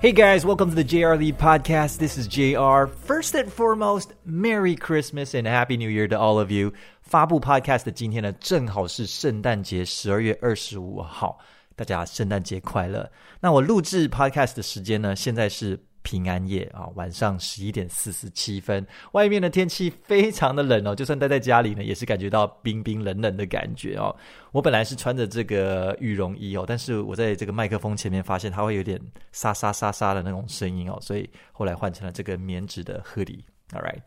[0.00, 1.98] Hey guys, welcome to the JR Lee podcast.
[1.98, 2.86] This is JR.
[2.86, 6.72] First and foremost, Merry Christmas and Happy New Year to all of you.
[7.02, 11.38] 发布 podcast 的今天呢，正好是圣诞节，十二月二十五号，
[11.74, 13.10] 大家圣诞节快乐。
[13.40, 15.78] 那我录制 podcast 的时间呢，现在是。
[16.09, 24.15] 平安夜啊，晚上十一点四十七分，外面的天气非常的冷哦，就算待在家里呢，也是感觉到冰冰冷冷的感觉哦。
[24.51, 28.99] 我本来是穿着这个羽绒衣哦，但是我在这个麦克风前面发现它会有点
[29.33, 33.43] 沙沙沙沙的那种声音哦，所以后来换成了这个棉质的 hoodie。
[33.71, 34.01] All right，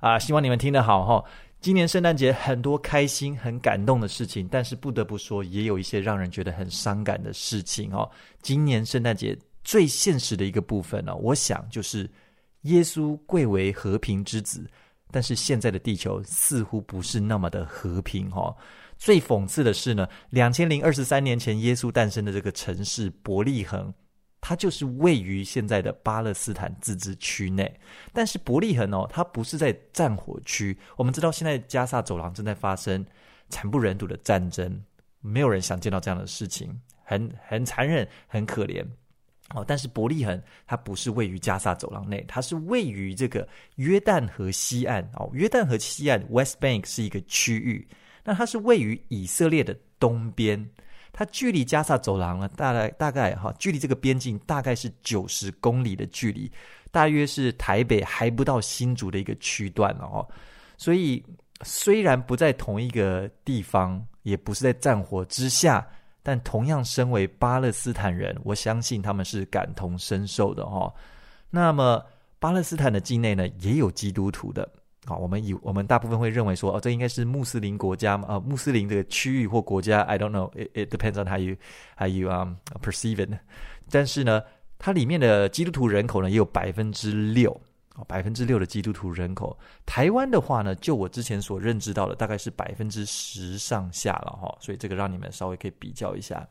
[0.00, 1.24] 啊，希望你们听得好哈。
[1.62, 8.06] 今年圣诞节很多开心、很感动的事情，但是不得不说，也有一些让人觉得很伤感的事情哦。
[8.42, 9.34] 今年圣诞节。
[9.64, 12.10] 最现实的一个部分呢，我想就是
[12.62, 14.68] 耶稣贵为和平之子，
[15.10, 18.54] 但是现在的地球似乎不是那么的和平哈。
[18.96, 23.94] 最讽刺的是呢，两千零二十三年前耶稣诞生的这个城市伯利恒，
[24.40, 27.72] 它就是位于现在的巴勒斯坦自治区内。
[28.12, 30.76] 但是伯利恒哦，它不是在战火区。
[30.96, 33.06] 我们知道现在加萨走廊正在发生
[33.50, 34.82] 惨不忍睹的战争，
[35.20, 38.84] 没有人想见到这样的事情，很很残忍，很可怜。
[39.54, 45.02] 哦，但是伯利恒它不是位于加萨走廊内，它是位于这个约旦河西岸。
[45.14, 47.88] 哦，约旦河西岸 （West Bank） 是一个区域，
[48.24, 50.68] 那它是位于以色列的东边，
[51.12, 56.52] 它距离加萨走廊呢，大概大概哈，距离这个边境大概是九十公里的距离，
[56.90, 60.28] 大约是台北还不到新竹的一个区段哦。
[60.76, 61.24] 所以
[61.62, 65.88] 虽然不在同一个地方，也不是在战火之下。
[66.28, 70.92] 但同样身为巴勒斯坦人，我相信他们是感同身受的、哦。
[71.48, 72.04] 那么
[72.38, 74.62] 巴勒斯坦的境内呢，也有基督徒的
[75.06, 75.16] 啊、哦。
[75.16, 81.56] 我们以我们大部分会认为说，哦，这应该是穆斯林国家嘛，啊、穆斯林这个区域或国家，I don't know, it, it depends on how you
[81.96, 83.30] how you um perceive it。
[83.90, 84.42] 但是呢，
[84.78, 87.58] 它里面的基督徒人口呢，也有百分之六。
[88.06, 96.46] 百分之六的基督徒人口，台湾的话呢，就我之前所认知到的，大概是百分之十上下了哈，所以这个让你们稍微可以比较一下。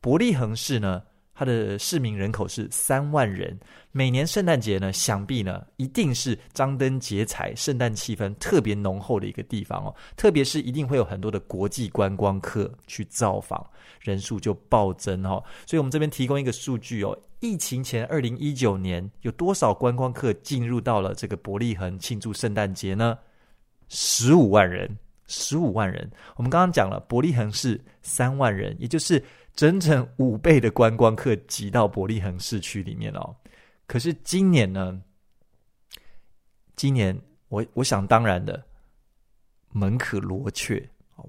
[0.00, 1.02] 伯利恒市呢，
[1.40, 3.58] 它的市民人口是三万人，
[3.92, 13.66] 每年圣诞节呢，想必呢一定是张灯结彩、圣诞气氛特别浓厚的一个地方哦，特别是一定会有很多的国际观光客去造访，
[14.00, 15.42] 人数就暴增哦。
[15.64, 17.18] 所以我们这边提供一个数据哦。
[17.38, 23.16] 疫情前，二零一九年有多少观光客进入到了这个伯利恒庆祝圣诞节呢？
[23.88, 24.94] 十五万人，
[25.26, 26.10] 十五万人。
[26.36, 29.24] 我们刚刚讲了，伯利恒是三万人，也就是
[29.60, 33.36] 整整五倍的观光客挤到伯利恒市区里面哦。
[33.86, 34.98] 可是今年呢？
[36.76, 37.14] 今年
[37.48, 38.64] 我我想当然的，
[39.68, 40.82] 门可罗雀。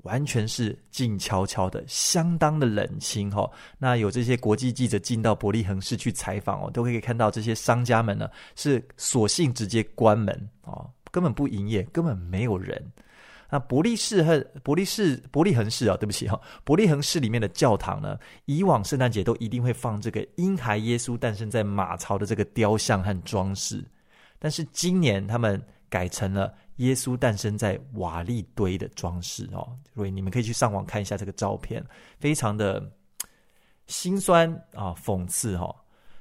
[0.03, 3.51] 完全是静悄悄的，相当的冷清哈。
[3.77, 12.81] 那有这些国际记者进到伯利恒市去采访哦，都可以看到这些商家们呢是索性直接关门哦，根本不营业，根本没有人。
[13.51, 23.83] 那伯利士和伯利士伯利恒市啊，对不起哈，伯利恒市里面的教堂呢，以往圣诞节都一定会放这个婴孩耶稣诞生在马槽的这个雕像和装饰，
[24.39, 26.51] 但是今年他们改成了。
[26.77, 31.85] 耶稣诞生在瓦砾堆的装饰哦，所以你们可以去上网看一下这个照片，
[32.17, 32.83] 非常的
[33.85, 35.75] 心酸啊，讽刺哈、哦。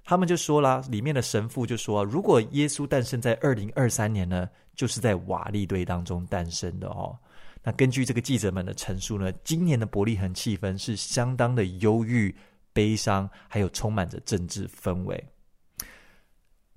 [0.05, 4.47] 他们就说了，里面的神父就说，如果耶稣诞生在二零二三年呢，
[4.81, 7.15] 就是在瓦礫堆当中诞生的哦。
[7.63, 12.35] 那根据这个记者们的陈述呢，今年的伯利恒气氛是相当的忧郁、
[12.73, 15.23] 悲伤，还有充满着政治氛围。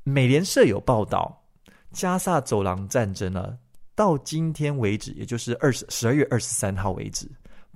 [0.04, 1.42] 美联社有报道，
[1.94, 3.58] 加萨走廊战争呢。
[3.96, 7.26] 到今天为止，也就是二十十二月二十三号为止，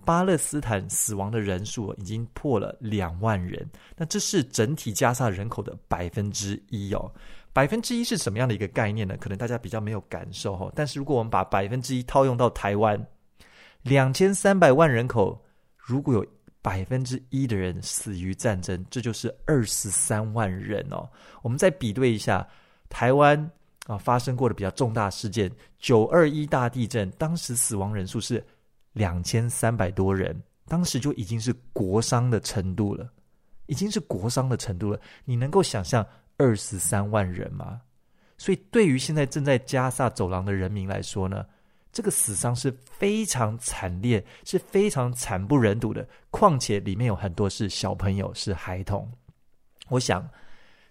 [0.04, 3.66] 巴勒斯坦死亡的人数已经破了两万人。
[3.96, 7.10] 那这是整体加萨人口的百分之一哦。
[7.58, 9.18] 百分之一是什么样的一个概念呢？
[9.18, 10.72] 可能大家比较没有感受哈。
[10.76, 13.04] 但是如果我们把百分之一套用到台湾，
[13.82, 15.44] 两千三百万人口，
[15.76, 16.24] 如果有
[16.62, 21.10] 百分之一的人死于战争，这就是二十三万人哦。
[21.42, 22.48] 我们再比对一下
[22.90, 23.50] 台湾。
[23.88, 25.50] 啊，发生过的比较重大事件，
[25.80, 28.46] 九二一大地震，当时死亡人数是
[28.92, 30.38] 两千三百多人，
[30.68, 33.10] 当时就已经是国伤的程度了，
[33.66, 35.00] 已经是国伤的程度了。
[35.24, 36.06] 你能够想象
[36.38, 37.82] 二十三万人嘛？
[38.38, 41.46] 所以，对于现在正在加萨走廊的人民来说呢，
[41.92, 46.08] 这个死伤是非常惨烈，是非常惨不忍睹的。
[46.30, 49.12] 况且里面有很多是小朋友，是孩童。
[49.90, 50.28] 我想，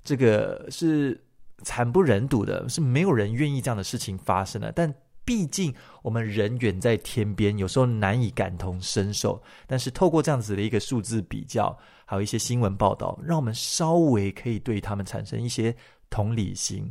[0.05, 1.21] 这个是。
[1.63, 4.71] 惨不忍睹的，是没有人愿意这样的事情发生的。
[4.73, 4.95] 但
[5.27, 9.43] 毕竟我们人远在天边，有时候难以感同身受。
[9.67, 11.77] 但是透过这样子的一个数字比较，
[12.07, 15.75] 还有一些新闻报道，让我们稍微可以对他们产生一些
[16.09, 16.91] 同理心。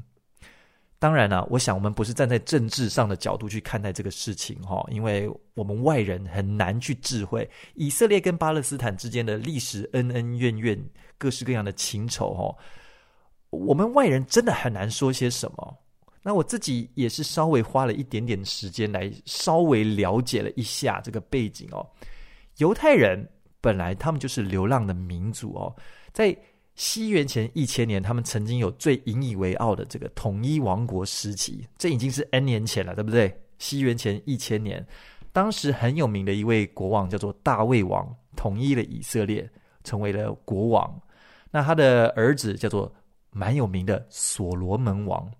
[0.97, 10.77] 当然了、我想我们不是站在政治上的角度去看待这个事情哈，因为我们外人很难去智慧以色列跟巴勒斯坦之间的历史恩恩怨怨、
[11.17, 12.55] 各式各样的情仇哈，
[13.49, 15.77] 我们外人真的很难说些什么。
[16.25, 21.87] 那我自己也是稍微花了一点点时间来稍微了解了一下这个背景哦。
[22.57, 23.29] 犹太人
[23.61, 25.75] 本来他们就是流浪的民族哦，
[26.11, 26.35] 在。
[26.77, 33.33] 西元前一千年，他们曾经有最引以为傲的这个统一王国时期，这已经是 N 年前了，对不对？
[33.59, 34.85] 西元前一千年，
[35.31, 39.49] 当时很有名的一位国王叫做大卫王，统一了以色列，
[39.85, 41.01] 成为了国王。
[41.49, 42.93] 那他的儿子叫做
[43.31, 45.31] 蛮有名的所罗门王，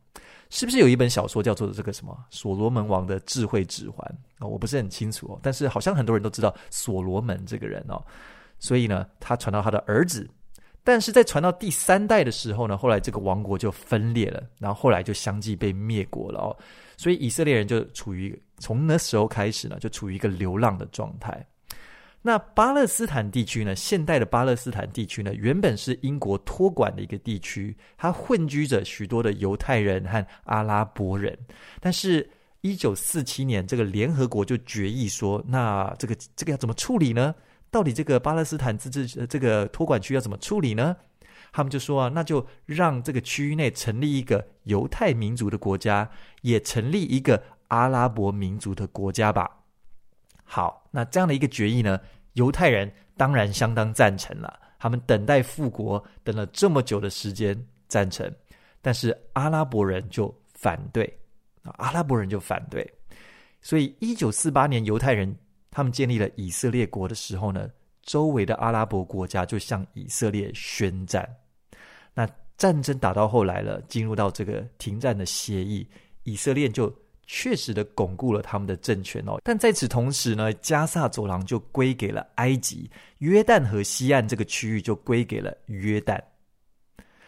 [0.56, 4.10] 是不是有一本小说叫做这个什么《所罗门王的智慧指环》
[4.46, 8.02] 哦，我不是很清楚哦，但是好像很多人都知道所罗门这个人哦，
[8.58, 10.26] 所以呢，他传到他的儿子。
[10.82, 16.56] 但是在传到第三代的时候呢，后来这个王国就分裂了，然后后来就相继被灭国了哦。
[16.96, 21.46] 所以以色列人就处于从那时候开始呢，就处于一个流浪的状态。
[22.28, 31.38] 那巴勒斯坦地区呢，现代的巴勒斯坦地区呢，原本是英国托管的一个地区，它混居着许多的犹太人和阿拉伯人。
[31.80, 32.28] 但是，
[32.62, 37.36] 一九四七年这个联合国就决议说，那这个这个要怎么处理呢？
[37.70, 40.98] 到底这个巴勒斯坦自治这个托管区要怎么处理呢？
[41.52, 46.10] 他们就说啊，那就让这个区域内成立一个犹太民族的国家，
[46.42, 49.60] 也成立一个阿拉伯民族的国家吧。
[50.48, 52.00] 好，那这样的一个决议呢，
[52.36, 54.58] 犹太人当然相当赞成了。
[54.80, 57.60] 他们等待复国，等了这么久的时间，
[57.90, 58.34] 赞成，
[58.82, 61.06] 但是阿拉伯人就反对，
[61.64, 62.90] 啊阿拉伯人就反对。
[63.62, 65.36] 所以，一九四八年，犹太人。
[65.72, 67.70] 他们建立了以色列国的时候呢，
[68.02, 71.30] 周围的阿拉伯国家就向以色列宣战。
[72.14, 75.86] 那战争打到后来了，进入到这个停战的协议，
[76.24, 76.88] 以色列就
[77.26, 79.40] 确实的巩固了他们的政权哦。
[79.44, 82.90] 但在此同时呢，加萨走廊就归给了埃及，
[83.20, 86.20] 约旦河西岸这个区域就归给了约旦。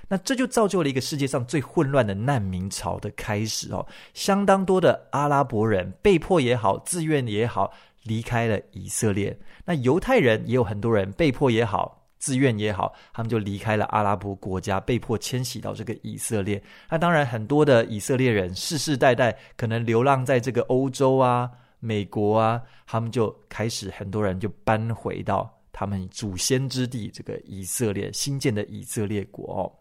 [0.08, 3.86] 那这就造就了一个世界上最混乱的难民潮的开始哦。
[4.14, 7.74] 相当多的阿拉伯人被迫也好，自愿也好。
[8.04, 16.62] 离开了以色列，那犹太人也有很多人被迫也好，自愿也好，他们就离开了阿拉伯国家，被迫迁徙到这个以色列。
[16.90, 21.50] 那当然，很多的以色列人世世代代可能流浪在这个欧洲啊、
[21.80, 29.72] 美国啊，他们就开始很多人就搬回到他们祖先之地这个以色列，新建的以色列国哦。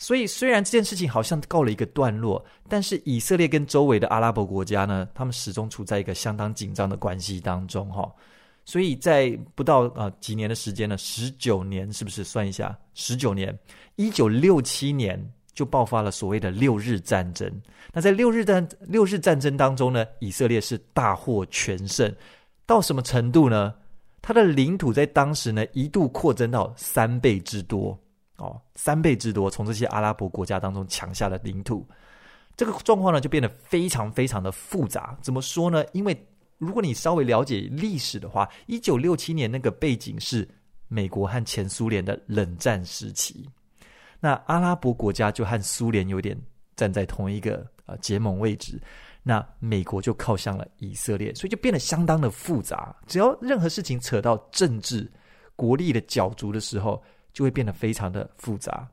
[0.00, 8.08] 所以，虽然这件事情好像告了一个段落，但是以色列跟周围的阿拉伯国家呢，他们始终处在一个相当紧张的关系当中，哈。
[8.68, 12.22] 所以在不到呃几年的时间呢，十九年是不是？
[12.22, 13.58] 算一下，十九年，
[13.96, 15.18] 一九六七年
[15.54, 17.50] 就爆发了所谓的六日战争。
[17.94, 22.14] 那在六日战六日战争当中呢，以色列是大获全胜，
[22.66, 23.74] 到什么程度呢？
[24.20, 27.98] 它的领土在当时呢一度扩增到三倍之多。
[28.36, 31.88] 哦，三倍之多，从这些阿拉伯国家当中抢下了领土，
[32.54, 35.16] 这个状况呢就变得非常非常的复杂。
[35.22, 35.82] 怎么说呢？
[35.94, 36.14] 因为
[36.58, 40.46] 如果你稍微了解历史的话，一九六七年那个背景是
[40.88, 43.48] 美国和前苏联的冷战时期，
[44.20, 46.36] 那阿拉伯国家就和苏联有点
[46.74, 48.80] 站在同一个呃结盟位置，
[49.22, 52.94] 那美国就靠向了以色列，所以就变得相当的复杂。
[53.06, 55.10] 只要任何事情扯到政治、
[55.54, 58.88] 国力的角逐的时候，就会变得非常的复杂。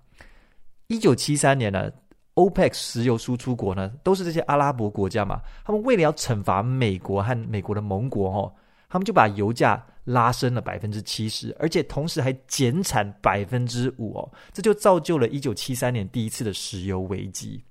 [0.87, 1.89] 一九七三年呢
[2.35, 5.41] ，OPEC 石油输出国呢，都是这些阿拉伯国家嘛。
[5.63, 8.53] 他们为了要惩罚美国和美国的盟国哦，
[8.87, 14.31] 他们就把油价拉升了百分之七十，而且同时还减产百分之五哦。
[14.53, 17.63] 这就造就了一九七三年第一次的石油危机。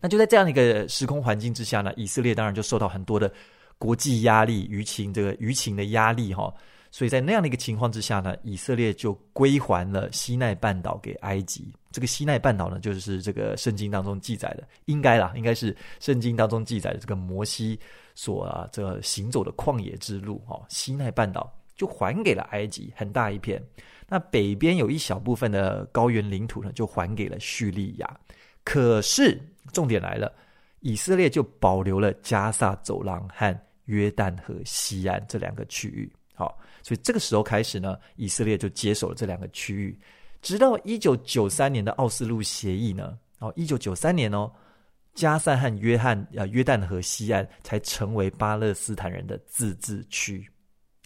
[0.00, 3.32] 那就在这样一个时空环境之下呢，以色列当然就受到很多的
[3.78, 6.52] 国际压力、舆情这个舆情的压力哈。
[6.92, 11.72] 所以在那样的一个情况之下呢，以色列就归还了西奈半岛给埃及。
[11.92, 17.78] 这个西奈半岛呢，就是这个圣经当中记载的，应该啦，应该是圣经当中记载的这个摩西
[18.14, 20.64] 所啊这行走的旷野之路哦。
[20.68, 23.62] 西奈半岛就还给了埃及，很大一片。
[24.08, 28.20] 那北边有一小部分的高原领土呢，就还给了叙利亚。
[28.64, 29.40] 可是
[29.72, 30.32] 重点来了，
[30.80, 36.12] 以色列就保留了加萨走廊和约旦河西岸这两个区域。
[36.34, 36.58] 好。
[36.82, 39.98] 所以这个时候开始呢，以色列就接手了这两个区域，
[40.42, 44.50] 直到一九九三年的奥斯陆协议呢，哦，一九九三年哦，
[45.14, 50.48] 加塞和约翰呃约旦河西岸才成为巴勒斯坦人的自治区。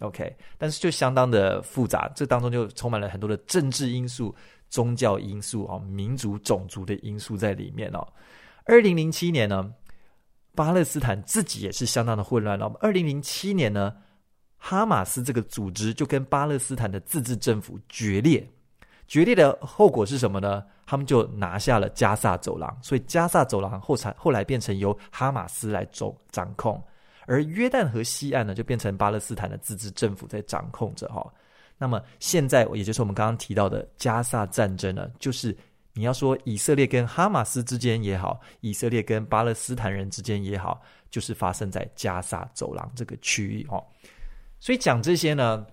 [0.00, 4.35] OK，但是就相当的复杂，这当中就充满了很多的政治因素、
[4.69, 8.07] 宗教因素啊、民族种族的因素在里面哦。
[8.64, 9.73] 二零零七年呢，
[10.54, 12.66] 巴勒斯坦自己也是相当的混乱了。
[12.81, 13.95] 二零零七年呢，
[14.66, 18.42] 哈马斯这个组织就跟巴勒斯坦的自治政府决裂，
[19.06, 20.64] 决裂的后果是什么呢？
[20.87, 25.87] 他们就拿下了加萨走廊，所以加萨走廊后才后来变成由哈马斯来
[26.30, 26.83] 掌控，
[27.26, 31.30] 而约旦河西岸呢，就变成巴勒斯坦的自治政府在掌控着哈。
[31.76, 35.54] 那么现在，也就是我们刚刚提到的加萨战争呢，就是
[35.92, 40.80] 你要说以色列跟哈马斯之间也好，以色列跟巴勒斯坦人之间也好，
[41.11, 43.78] 就是发生在加萨走廊这个区域哈。
[44.64, 45.66] 所以讲这些呢，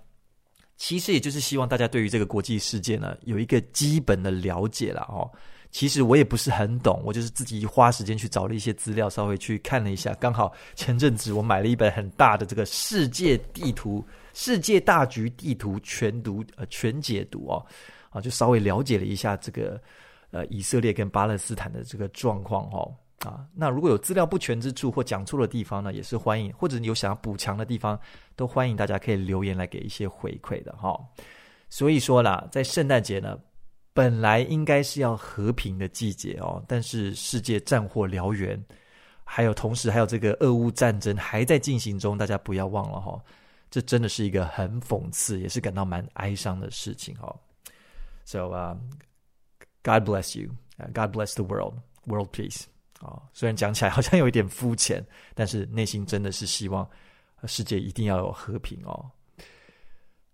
[0.75, 5.31] 其实也就是希望大家对于这个国际事件呢，有一个基本的了解了哦。
[5.69, 10.13] 其实我也不是很懂，我就是自己花时间去找了一些资料，稍微去看了一下。
[10.15, 17.65] 刚好前阵子我买了一本很大的这个世界地图、世界大局地图全读呃全解读哦，
[18.09, 19.81] 啊，就稍微了解了一下这个
[20.31, 22.93] 呃以色列跟巴勒斯坦的这个状况哦。
[23.25, 27.99] 啊，那如果有资料不全之处或讲错的地方呢，也是欢迎，或者你有想要补强的地方，
[28.35, 31.05] 都欢迎大家可以留言来给一些回馈的哈、哦。
[31.69, 33.37] 所以说啦，在圣诞节呢，
[33.93, 38.59] 本来应该是要和平的季节哦，但是世界战火燎原，
[39.23, 43.21] 还有同时还有这个俄乌战争还在进行中，大家不要忘了哈、哦，
[43.69, 47.35] 这真的是一个很讽刺，也是感到蛮哀伤的事情哈、哦。
[48.25, 48.77] So, uh,
[49.83, 50.49] God bless you,
[50.93, 51.75] God bless the world,
[52.05, 52.63] world peace.
[53.01, 56.87] 啊，虽然讲起来好像有一点肤浅，但是内心真的是希望
[57.45, 59.09] 世界一定要有和平哦。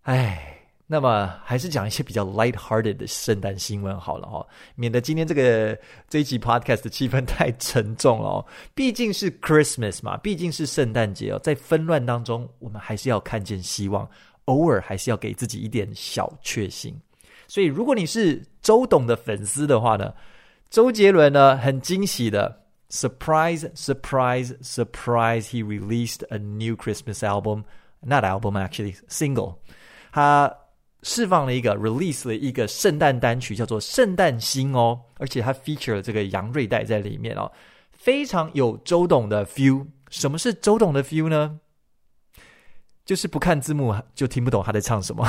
[0.04, 8.46] 哎，那么还是讲一些比较 light-hearted 的圣诞新闻好了哦，免得今天这个这一集 podcast 的气氛太沉重了哦。
[8.74, 14.10] 毕竟是 Christmas 嘛，毕竟是圣诞节哦，在纷乱当中，我们还是要看见希望，
[14.46, 16.98] 偶尔还是要给自己一点小确幸。
[17.50, 20.14] 所以，如果你是周董的粉丝的话呢，
[20.70, 27.64] 周杰伦呢，很惊喜的，surprise, surprise, surprise, he released a new Christmas album,
[28.02, 29.56] not album actually, single。
[30.12, 30.54] 他
[31.04, 37.52] 释放了一个 release 了一个圣诞单曲，叫做《圣诞星》哦，而且他 feature 了这个杨瑞代在里面哦，
[37.92, 39.86] 非常有周董的 feel。
[40.10, 41.60] 什么是周董的 feel 呢？
[43.06, 45.26] 就是不看字幕就听不懂他在唱什么。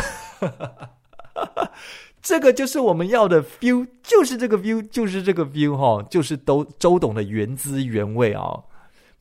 [2.29, 8.65] 这个就是我们要的 feel，就是这个 view，就是这个 view 哈，就是都周董的原汁原味啊、哦。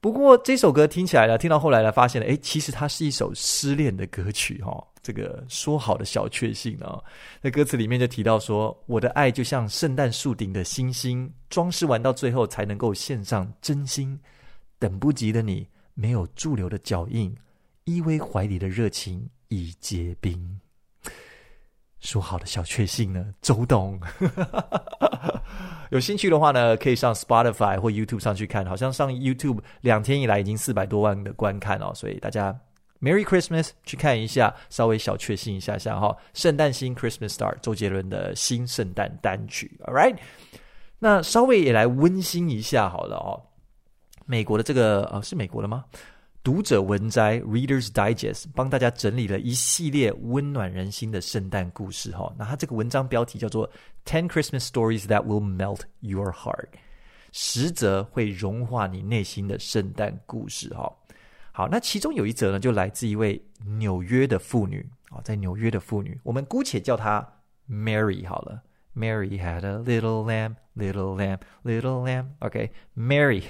[0.01, 4.87] 不过这首歌听起来呢，听到后来呢，发现了，哎，其实它是一首失恋的歌曲哈、哦。
[5.01, 7.01] 这个说好的小确幸呢，
[7.41, 14.19] 在歌词里面就提到说，我的爱就像圣诞树顶的星星，装饰完到最后才能够献上真心。
[14.79, 17.33] 等不及的你，没有驻留的脚印，
[17.85, 20.59] 依偎怀里的热情已结冰。
[21.99, 23.33] 说好的小确幸呢？
[23.41, 23.99] 周董，
[25.89, 28.65] 有兴趣的话呢，可以上 Spotify 或 YouTube 上去看。
[28.65, 32.57] 好像上 YouTube 两天以来已经四百多万的观看哦，所以大家
[33.01, 36.15] Merry Christmas 去看一下，稍微小确幸一下下哈。
[36.33, 40.15] 圣诞星 Christmas Star 周杰伦的新圣诞单曲，All right，
[40.99, 43.41] 那稍微也来温馨一下好了哦。
[44.25, 45.85] 美国的这个呃，是美国的吗？
[46.47, 53.69] 读者文摘 Reader's Digest 帮大家整理了一系列温暖人心的圣诞故事哈，那它这个文章标题叫做
[54.05, 56.69] Ten Christmas Stories That Will Melt Your Heart，
[57.33, 60.89] 十则会融化你内心的圣诞故事哈。
[61.51, 67.27] 好，那其中有一则呢，就来自一位纽约的妇女啊，在纽约的妇女，我们姑且叫她
[67.69, 68.63] Mary 好了。
[68.95, 73.43] Mary had a little lamb, little lamb, little lamb，OK，Mary。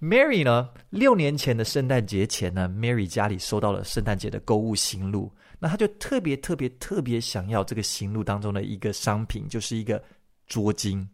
[0.00, 10.02] Mary 呢，六年前的圣诞节前呢，Mary 家里收到了圣诞节的购物行录，那她就特别特别特别想要这个行录当中的一个商品，就是一个
[10.46, 11.06] 桌巾。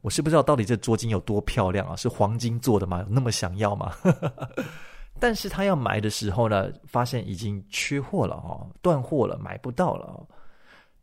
[0.00, 2.98] 我是不知道到底这桌巾有多漂亮啊，是黄金做的吗？
[2.98, 3.94] 有那么想要吗？
[5.20, 10.26] 但是她要买的时候呢，发现已经缺货了哦，断货了，买不到了哦。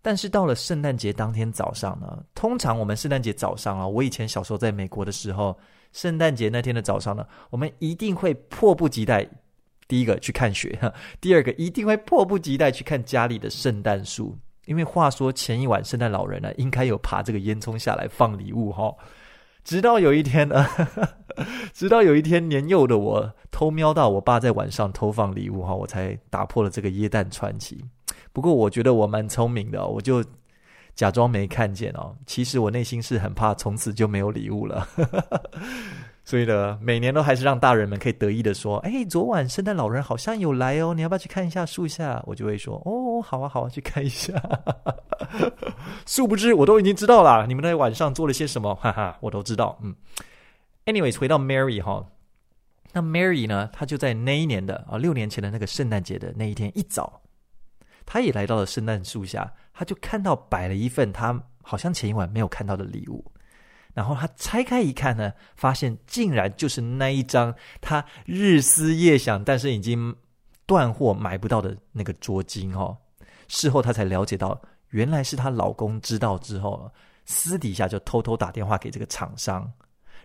[0.02, 5.58] 但是到了圣诞节当天早上呢，通常我们圣诞节早上啊，我以前小时候在美国的时候。
[5.96, 9.26] 圣诞节那天的早上呢，我们一定会迫不及待，
[9.88, 10.78] 第一个去看雪，
[11.22, 18.94] 第二个一定会迫不及待去看家里的圣诞树，因为话说前一晚圣诞老人呢，应该有爬这个烟囱下来放礼物哈。
[19.64, 20.68] 直到有一天呢，
[21.72, 27.82] 直到有一天年幼的我偷瞄到我爸在晚上偷放礼物哈，我才打破了这个耶诞传奇。
[28.34, 30.22] 不过我觉得我蛮聪明的，我就
[30.96, 32.16] 假装没看见哦。
[32.26, 34.88] 其实我内心是很怕从此就没有礼物了。
[36.28, 44.34] 所以呢，每年都还是让大人们可以得意的说：“哎，昨晚圣诞老人好像有来哦，你要不要去看一下树下？”我就会说：“哦，好啊，好啊，去看一下。
[46.08, 49.78] ”殊不知，我都已经知道了，你们在晚上做了些什么，哈哈，我都知道。
[49.84, 49.96] 嗯
[50.86, 52.04] ，anyways，回到 Mary 哈，
[52.92, 57.22] 那 Mary 呢，她就在那一年的啊六年前的那个圣诞节的那一天一早，
[58.04, 63.24] 她也来到了圣诞树下，她就看到摆了一份她好像前一晚没有看到的礼物。
[63.94, 70.14] 然后他拆开一看呢，发现竟然就是那一张他日思夜想，但是已经
[70.66, 72.98] 断货买不到的那个桌巾哦。
[73.48, 76.92] 事后他才了解到，原来是她老公知道之后，
[77.24, 79.72] 私底下就偷偷打电话给这个厂商，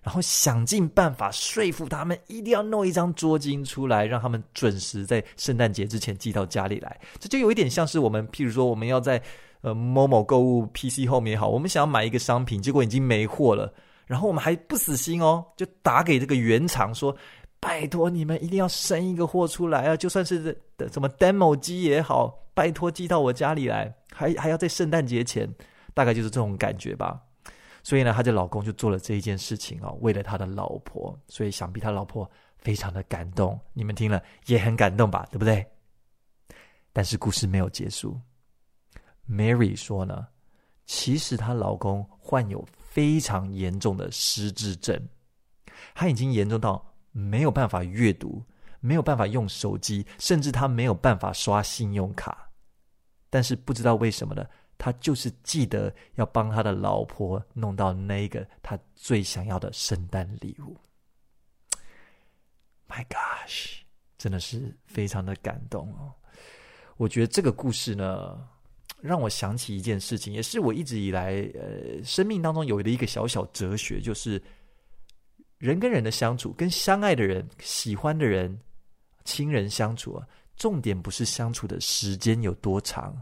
[0.03, 6.99] 然后想尽办法说服他们一定要弄一张桌巾出来，让他们准时在圣诞节之前寄到家里来。
[7.19, 9.23] 这就有一点像是我们，譬如说我们要在。
[9.63, 13.71] 呃，某某购物 PC 后面也好，我们想要买一个商品，结果已经没货了，
[14.07, 17.15] 然后我们还不死心哦，就打给这个原厂说
[17.61, 19.95] ：“拜托你们一定要生一个货出来啊！
[19.95, 25.47] 就算是的什么 demo 机也好，拜托寄到我家里来，还还要在圣诞节前，
[25.93, 27.21] 大概就是这种感觉吧。”
[27.91, 35.67] 所以呢，她的老公就做了这一件事情哦，为了他的老婆，所以想必他老婆非常的感动，你们听了也很感动吧，对不对？
[36.93, 38.17] 但是故事没有结束。
[39.29, 40.29] Mary 说呢，
[40.87, 44.97] 其实她老公患有非常严重的失智症，
[45.93, 48.41] 他已经严重到没有办法阅读，
[48.79, 52.49] 没有办法用手机，甚至他没有办法刷信用卡。
[53.29, 54.47] 但是不知道为什么呢，
[54.81, 60.77] 他就是记得要帮他的老婆弄到那个他最想要的圣诞礼物。
[62.89, 63.83] My gosh，
[64.17, 66.13] 真的是非常的感动哦！
[66.97, 68.49] 我觉得这个故事呢。
[69.03, 74.43] 让我想起一件事情，也是我一直以来呃生命当中有的一个小小哲学，就是
[75.57, 78.61] 人跟人的相处，跟相爱的人、喜欢的人、
[79.25, 83.19] 亲人相处啊，重点不是相处的时间有多长，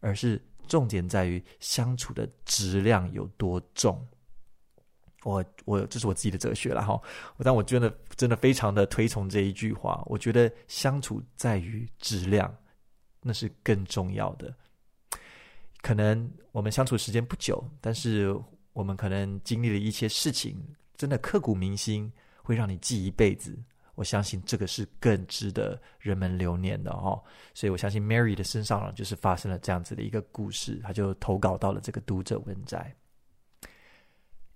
[0.00, 4.06] 而是重点在于相处的质量有多重。
[5.22, 7.00] 我我这是我自己的哲学了哈，
[7.38, 10.02] 但我真的真的非常的推崇这一句话。
[10.06, 12.54] 我觉得相处在于质量，
[13.22, 14.54] 那是更重要的。
[15.80, 18.38] 可能我们相处时间不久，但是
[18.74, 20.62] 我们可能经历了一些事情，
[20.96, 22.12] 真的刻骨铭心，
[22.42, 23.58] 会让你记一辈子。
[23.94, 27.22] 我相信这个是更值得人们留念的哦。
[27.54, 32.94] 所以我相信 Mary 的身上呢，就是发生了这样子的一个故事，他就投稿到了这个读者文摘。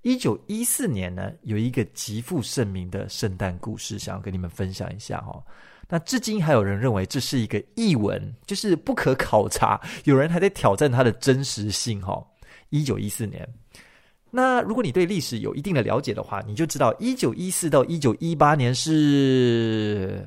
[0.03, 5.43] 一九一四年呢，有一个极负盛名的圣诞故事，想要跟你们分享一下、哦。
[5.89, 9.81] 那至今还有人认为这是一个译文，就是不可考察。
[10.05, 12.01] 有人还在挑战它的真实性。
[12.01, 12.25] 哈，
[12.71, 13.47] 一九一四年。
[14.31, 20.27] 那如果你对历史有一定的了解的话，你就知道一九一四到一九一八年是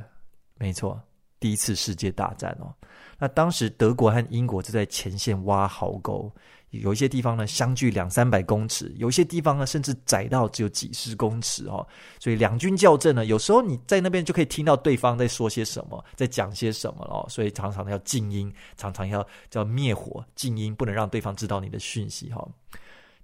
[0.58, 1.00] 没错，
[1.40, 2.74] 第一次世界大战哦。
[3.20, 6.32] 那当时德国和英国就在前线挖壕沟。
[6.72, 11.86] 有一些地方呢，相距两三百公尺；有一些地方呢，甚至窄到只有几十公尺哦。
[12.18, 17.26] 所以两军校正呢，有时候你在那边就可以听到对方在说些什么，在讲些什么哦。
[17.28, 22.48] 所以常常要静音，常常要叫灭火静音，不能让对方知道你的讯息哈。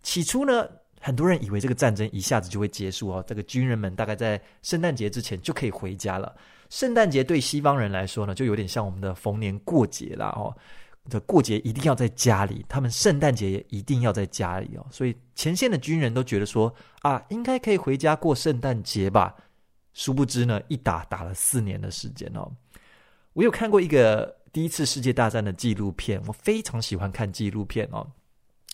[0.08, 0.66] 起初呢，
[1.02, 6.34] 很多人以为这个战争一下子就会结束哦，这个军人们大概在圣诞节之前就可以回家了。
[6.70, 10.56] 圣诞节对西方人来说呢，就有点像我们的逢年过节啦哦。
[11.10, 14.88] 这过节一定要在家里，他们圣诞节也一定要在家里哦。
[14.90, 19.36] 所以前线的军人都觉得说啊，应该可以回家过圣诞节吧。
[19.94, 22.50] 殊不知呢，一打打了四年的时间哦。
[23.34, 28.10] 我有看过一个第一次世界大战的纪录片，我非常喜欢看纪录片哦。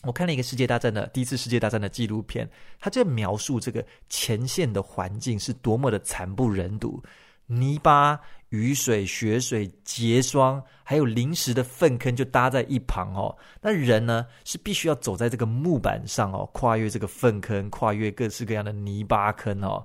[0.04, 7.02] 我看了一个世界大战的第一次世界大战的纪录片，它就描述这个前线的环境是多么的惨不忍睹，
[7.48, 8.20] 泥巴。
[8.50, 13.36] 雨水、雪水、结霜，还有临时的粪坑就搭在一旁哦。
[13.60, 19.84] 那人呢是必须要走在这个木板上哦，跨越这个粪坑，跨越各式各样的泥巴坑哦。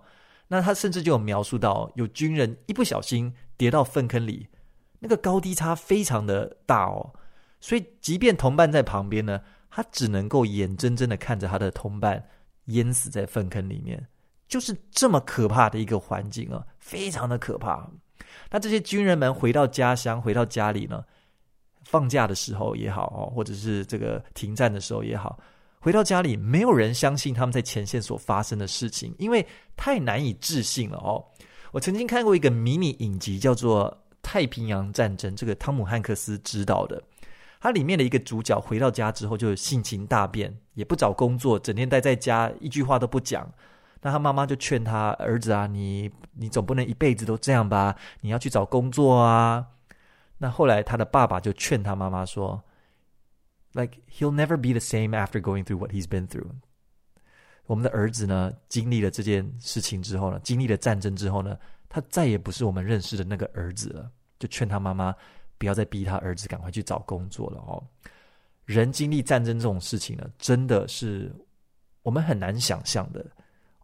[0.48, 4.46] 那他甚至就有描述到，有军人一不小心跌到粪坑里，
[4.98, 7.14] 那个高低差非常的大哦。
[7.60, 12.22] 所以即便同伴在旁边呢，他只能够眼睁睁的看着他的同伴
[12.66, 14.06] 淹死在粪坑里面，
[14.48, 17.88] 就是这么可怕的一个环境啊，非常的可怕。
[18.50, 21.04] 那这些军人们回到家乡，回到家里呢，
[21.84, 25.38] 放假的时候也好哦，或者是这个停战的时候也好，
[25.78, 31.24] 回到家里，没有人相信他们在前线所发生的事情，因为太难以置信了哦。
[31.70, 33.90] 我曾经看过一个迷你影集，叫做
[34.22, 37.02] 《太平洋战争》，这个汤姆汉克斯执导的。
[37.60, 43.52] 它里面的一个主角回到家之后就性情大变，也不找工作，整天待在家，一句话都不讲。
[44.02, 47.96] 那他妈妈就劝他儿子啊，你你总不能一辈子都这样吧？
[48.20, 49.66] 你要去找工作啊。
[50.38, 52.62] 那后来他的爸爸就劝他妈妈说
[53.72, 56.50] ，Like he'll never be the same after going through what he's been through。
[57.66, 64.08] 我们的儿子呢，经历了这件事情之后呢，经历了战争之后呢，他再也不是我们认识的那个儿子了。
[64.38, 65.12] 就劝他妈妈
[65.58, 67.82] 不要再逼他儿子赶快去找工作了哦。
[68.64, 71.34] 人经历战争这种事情呢，真的是
[72.02, 73.24] 我们很难想象的。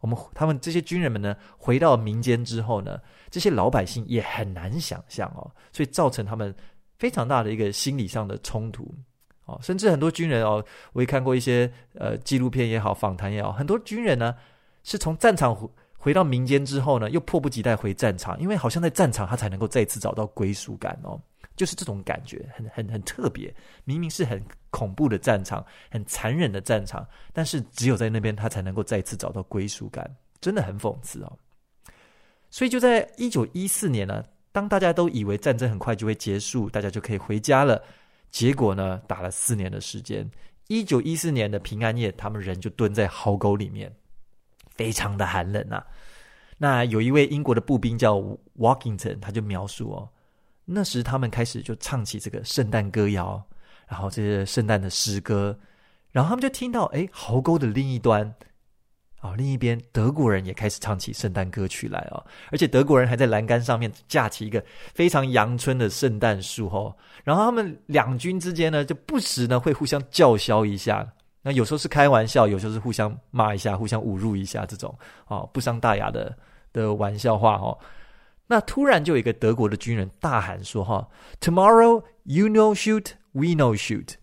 [0.01, 2.99] 我们他们这些军人们呢，回到民间之后呢，
[3.31, 6.53] 这些老百姓也很难想象哦，所以造成他们
[6.99, 8.93] 非常大的一个心理上的冲突
[9.45, 14.35] 哦，甚至很多军人哦，我也看过一些呃纪录片也好，访谈也好，很多军人呢
[14.83, 21.19] 是从战场回回到民间之后呢，又迫不及待回战场，因为好像在战场他才能够再次找到归属感哦。
[21.55, 23.53] 就是这种感觉，很很很特别。
[23.83, 30.09] 明明是很恐怖的战场，很残忍的战场，但是只有在那边，他才能够再次找到归属感，
[30.41, 31.39] 真的很讽刺哦。
[32.49, 37.81] 所以就在一九一四年呢，当大家都以为战争很快就会结束，大家就可以回家了，
[38.31, 40.29] 结果呢，打了四年的时间。
[40.67, 43.93] 一九一四年的平安夜，他们人就蹲在壕沟里面，
[44.75, 45.85] 非常的寒冷啊。
[46.57, 48.15] 那有一位英国的步兵叫
[48.57, 50.09] Walkington，他就描述哦。
[50.65, 53.41] 那时，他们开始就唱起这个圣诞歌谣，
[53.87, 55.55] 然后这些圣诞的诗歌，
[56.11, 58.25] 然后他们就听到，哎，壕沟的另一端，
[59.19, 71.07] 啊、哦，另一边德国人也开始唱起圣诞歌曲来、哦，而且德国人还在栏杆上面架起一个非常阳春的圣诞树哦，然后他们两军之间呢，就不时呢会互相叫嚣一下，
[71.43, 74.97] 那有时候是开玩笑，有时候是互相骂一下，互相侮辱一下，这种、
[75.27, 76.35] 哦、不伤大雅的
[76.73, 77.77] 的玩笑话哦。
[78.47, 84.13] 那突然就有一个德国的军人大喊说：“哈，Tomorrow you no shoot, we no shoot。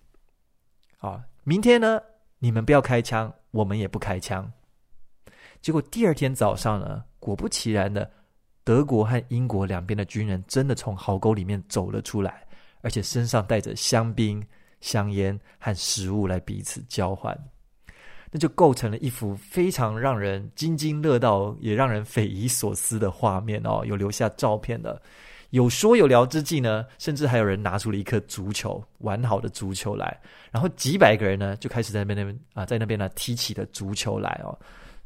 [0.98, 2.00] 啊，明天呢，
[2.38, 4.52] 你们不要开枪，我们也不开枪。”
[5.60, 8.10] 结果第二天早上呢，果不其然的，
[8.64, 12.46] 德国和英国两边的军人真的从壕沟里面走了出来，
[12.80, 14.44] 而且身上带着香槟、
[14.80, 17.36] 香烟和食物来彼此交换。
[18.34, 23.84] 那就构成了一幅非常让人津津乐道，也让人匪夷所思的画面哦。
[23.84, 25.00] 有留下照片的，
[25.50, 30.18] 有说有聊之际呢，甚至还有人拿出了一颗足球，完好的足球来，
[30.50, 34.58] 然后几百个人呢就开始在那边那边啊，在那边呢踢起了足球来哦。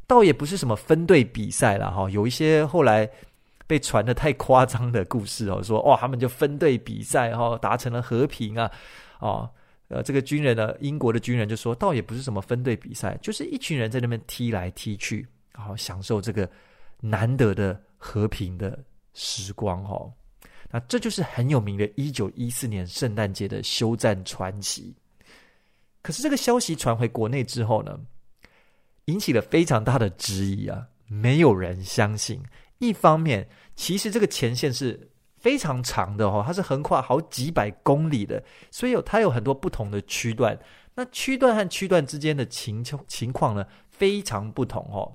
[0.06, 3.10] 倒也不是什么分队比赛了哈，有一些后来
[3.66, 8.70] 被传得太夸张的故事哦，说哇他们就分队比赛哈，达成了和平啊，
[9.18, 9.50] 哦。
[9.88, 16.50] 呃，这个军人呢，英国的军人就说，倒也不是什么分队比赛，就是一群人在那边踢来踢去，然后享受这个
[17.00, 18.82] 难得的和平的
[19.14, 20.12] 时光哦。
[20.72, 24.92] 那这就是很有名的1914年圣诞节的休战传奇。
[26.02, 27.96] 可是这个消息传回国内之后呢，
[29.04, 32.42] 引起了非常大的质疑啊，没有人相信。
[32.78, 35.08] 一方面，其实这个前线是。
[35.46, 40.58] 非常长的哦，它是横跨好几百公里的，所以有它有很多不同的区段。
[40.96, 45.06] 那区段和区段之间的情情况呢，非常不同哦。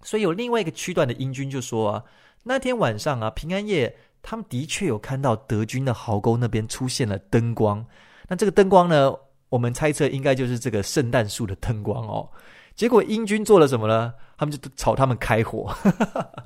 [0.00, 2.04] 所以有另外一个区段的英军就说啊，
[2.44, 7.84] 那天晚上啊，平安夜，他们的确有看到德军的壕沟那边出现了灯光。
[8.28, 9.14] 那这个灯光呢，
[9.50, 12.26] 我们猜测应该就是这个圣诞树的灯光哦。
[12.74, 14.14] 结果英军做了什么呢？
[14.40, 15.70] 他们就朝他们开火，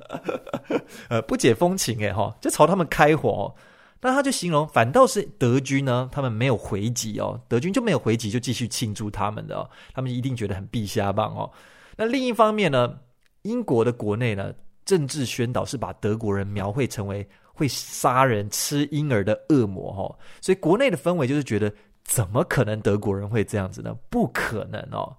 [1.07, 3.55] 呃，不解风情诶哈，就朝他们开火哦。
[4.01, 9.69] 那他就形容，反倒是德军呢，他们没有回击哦，德军就没有回击，就继续庆祝他们的哦。
[9.93, 11.49] 他们一定觉得很避瞎棒哦。
[11.95, 12.99] 那另一方面呢，
[13.43, 14.53] 英国的国内呢，
[14.83, 20.19] 政治宣导是把德国人描绘成为会杀人、吃婴儿的恶魔哦。
[20.41, 23.95] 所以国内的氛围就是觉得，怎么可能德国人会这样子呢？
[24.09, 25.15] 不可能哦。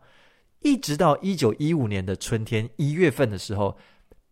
[0.66, 3.79] 一直到一九一五年的春天一月份的时候，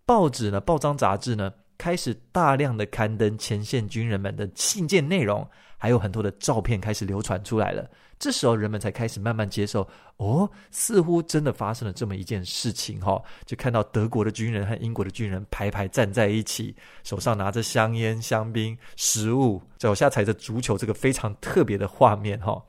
[0.05, 7.89] 报纸呢、报章杂志呢，开始大量的刊登前线军人们的信件内容，还有很多的照片开始流传出来了。
[8.19, 22.61] 这时候人们才开始慢慢接受，哦，似乎真的发生了这么一件事情哈、就看到德国的军人和英国的军人排排站在一起，手上拿着香烟、香槟、食物，脚下踩着足球，这个非常特别的画面哈、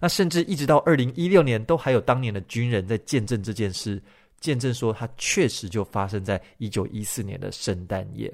[0.00, 4.02] 那甚至一直到二零一六年，都还有当年的军人在见证这件事，
[4.40, 8.32] 见证说他确实就发生在一九一四年的圣诞夜。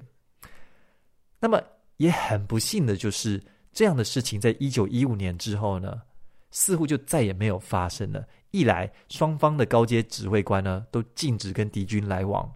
[1.40, 1.61] 那么
[1.96, 6.00] 也很不幸的就是，这样的事情在一九一五年之后呢，
[6.52, 8.24] 似乎就再也没有发生了。
[8.52, 12.48] 一来，双方的高阶指挥官呢都禁止跟敌军来往；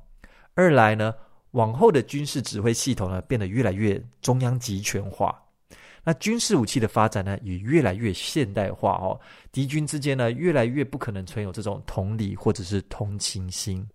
[0.55, 1.13] 二来呢，
[1.51, 5.37] 往后的军事指挥系统呢变得越来越中央集权化。
[6.03, 9.19] 那军事武器的发展呢，也越来越现代化哦。
[9.53, 13.87] 敌军之间呢，越来越不可能存有这种同理或者是同情心。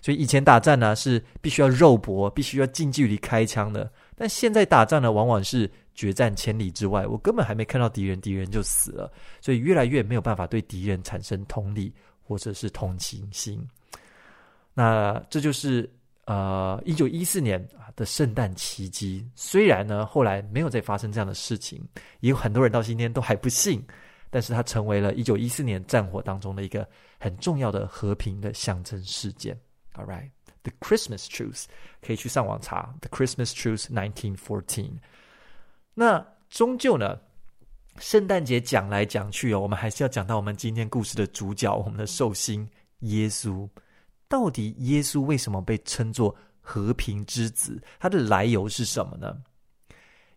[0.00, 3.90] 所以以前打仗呢，是必须要肉搏，必须要近距离开枪的。
[4.14, 9.12] 但现在打仗呢，往往是决战千里之外，我根本还没看到敌人，敌人就死了。
[9.40, 11.92] 所以越来越没有办法对敌人产生同理
[12.22, 13.60] 或者是同情心。
[14.74, 15.90] 那这就是
[16.28, 19.26] 呃，一九一四年的圣诞奇迹。
[19.34, 21.82] 虽然呢，后来没有再发生这样的事情，
[22.20, 23.82] 也有很多人到今天都还不信，
[24.28, 26.86] 但是它成为了一九一四年战火当中的一个
[27.18, 29.58] 很重要的和平的象征事件。
[29.94, 30.28] All right,
[30.64, 31.64] the Christmas truce
[32.02, 34.90] 可以去上网查 The Christmas Truce 1914。
[35.94, 37.18] 那终究呢，
[38.00, 43.66] 圣诞节讲来讲去哦，我们还是要讲到我们今天故事的主角，我们的寿星耶稣。
[44.28, 47.82] 到底耶稣为什么被称作和平之子？
[47.98, 49.36] 他的来由是什么呢？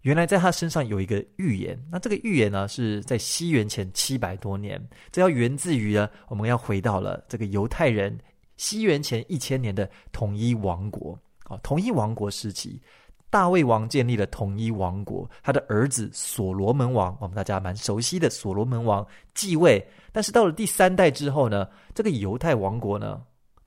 [0.01, 1.79] 原来在他身上有一个预言。
[1.91, 8.17] 那这个预言呢，是在西元前七百多年，这要源自于呢，我们要回到了这个犹太人
[8.57, 11.19] 西元前一千年的统一王国。
[11.43, 12.81] 啊，统一王国时期，
[13.29, 19.85] 大卫王建立了统一王国，他的儿子所罗门王，我们大家蛮熟悉的所罗门王继位。
[20.13, 23.21] 但是到了第三代之后呢，这个犹太王国呢，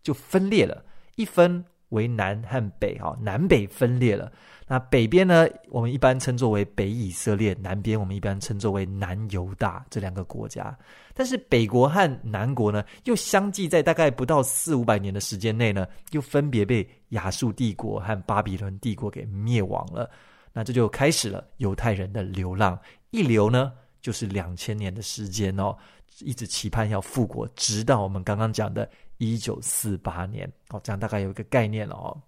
[0.05, 0.85] 就分裂了，
[1.17, 4.31] 一分为南和北，哈，南北分裂了。
[4.67, 10.77] 那北边呢，我们一般称作为北以色列；南边我们一般称作为南犹大这两个国家。
[11.13, 20.11] 但是北国和南国呢，又相继在大概不到四五百年的时间内呢，又分别被亚述帝国和巴比伦帝国给灭亡了。
[20.53, 22.79] 那这就开始了犹太人的流浪，
[23.11, 25.77] 一流呢就是两千年的时间哦，
[26.21, 28.89] 一直期盼要复国，直到我们刚刚讲的。
[29.19, 32.21] 一九四八年哦，这样大概有一个概念了哦。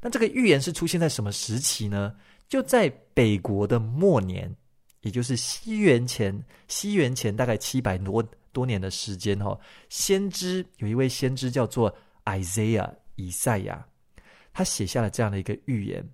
[0.00, 2.14] 那这个预言是出现在什么时期呢？
[2.48, 4.54] 就在北国的末年，
[5.00, 9.58] 也就是西元前西元前大概七百多多年的时间哦。
[9.88, 13.84] 先知有一位先知叫做 Isaiah 以赛亚，
[14.52, 16.08] 他写下了这样的一个预言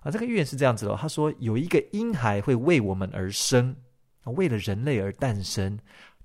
[0.00, 0.10] 啊。
[0.10, 3.74] 这个预言是这样子的，他说有一个婴孩会为我们而生，
[4.24, 5.78] 为了人类而诞生，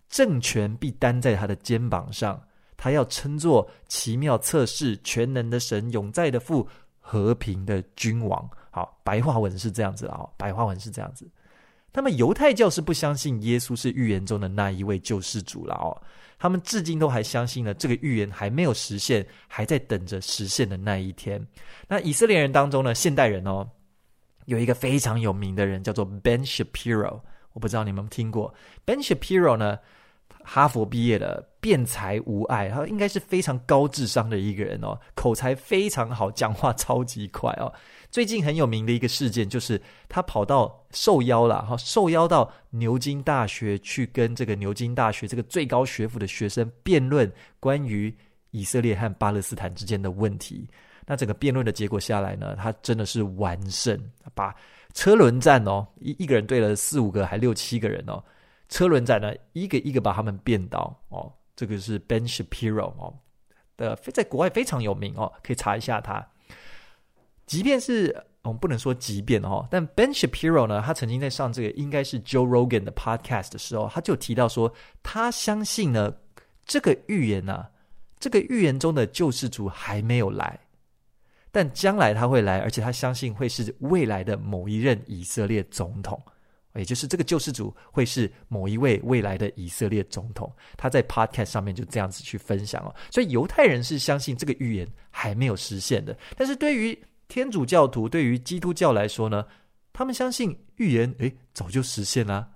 [0.09, 2.39] 政权必担在他的肩膀上。
[2.81, 6.65] 他要称作奇妙测试、全能的神、永在的父、
[7.01, 8.49] 和平的君王。
[8.71, 11.29] 好，白话文是这样子啊，白话文是这样子。
[11.91, 15.91] 那么犹太教是不相信耶稣是预言中的那一位救世主了哦，
[16.37, 21.45] 他们至今都还相信呢，这个预言还没有实现，还在等着实现的那一天。
[21.85, 23.67] 那以色列人当中呢，现代人哦，
[24.45, 27.19] 有一个非常有名的人叫做 Ben Shapiro，
[27.51, 28.53] 我不知道你们听过
[28.85, 29.79] Ben Shapiro 呢？
[30.51, 37.71] 哈佛毕业的辩才无碍，他应该是非常高智商的一个人哦，口才非常好，讲话超级快哦。
[38.09, 48.11] 最近很有名的一个事件就是他跑到受邀了哈，受邀到牛津大学去跟这个牛津大学这个最高学府的学生辩论关于
[48.49, 50.67] 以色列和巴勒斯坦之间的问题。
[51.05, 53.95] 那整个辩论的结果下来呢，他真的是完胜，
[54.33, 54.55] 把
[54.95, 58.23] 车轮战哦，一一个人对了四五个还六七个人哦。
[58.69, 61.33] 车轮战呢，一个一个把他们变倒哦。
[61.55, 63.13] 这个是 Ben Shapiro 哦
[63.75, 66.25] 的，在国外非常有名哦，可以查一下他。
[67.45, 76.13] 即便是我们、不能说即便哦，但 Ben Shapiro 呢，他曾经在上这个应该是 Joe Rogan 的 Podcast 的时候，他就提到说，他相信呢，
[76.63, 77.71] 这个预言呢、啊，
[78.19, 80.57] 这个预言中的救世主还没有来，
[81.51, 86.21] 但将来他会来，而且他相信会是未来的某一任以色列总统。
[86.79, 92.95] 也就是这个救世主会是某一位未来的以色列总统，他在 Podcast 上面就这样子去分享哦。
[93.11, 99.45] 所以犹太人是相信这个预言还没有实现的，但是对于天主教徒、对于基督教来说呢，
[99.93, 102.47] 他们相信预言诶早就实现了，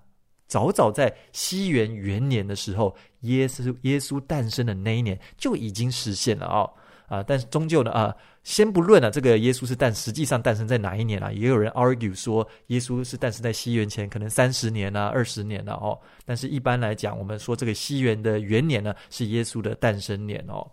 [0.47, 6.71] 早早在西元元年的时候，耶稣耶稣诞生的那一年就已经实现了哦。
[7.07, 11.31] 啊，但是终究呢，啊，先不论啊，这个耶稣是诞，实际上诞生在哪一年啊？
[11.31, 15.97] 也有人 argue 说，耶稣是诞生在西元前可能三十年啊、二十年了哦。
[16.25, 20.69] 但是一般来讲，我们说这个西元的元年呢，是耶稣的诞生年哦。